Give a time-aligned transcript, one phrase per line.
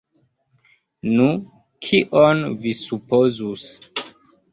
[1.17, 1.27] Nu,
[1.87, 3.67] kion vi supozus?!